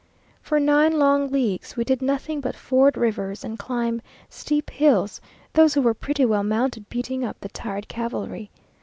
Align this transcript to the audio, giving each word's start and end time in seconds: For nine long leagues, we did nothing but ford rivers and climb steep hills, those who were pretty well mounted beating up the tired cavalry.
For 0.41 0.59
nine 0.59 0.93
long 0.97 1.29
leagues, 1.31 1.77
we 1.77 1.83
did 1.83 2.01
nothing 2.01 2.41
but 2.41 2.55
ford 2.55 2.97
rivers 2.97 3.43
and 3.43 3.59
climb 3.59 4.01
steep 4.29 4.71
hills, 4.71 5.21
those 5.53 5.75
who 5.75 5.81
were 5.83 5.93
pretty 5.93 6.25
well 6.25 6.41
mounted 6.43 6.89
beating 6.89 7.23
up 7.23 7.39
the 7.39 7.49
tired 7.49 7.87
cavalry. 7.87 8.49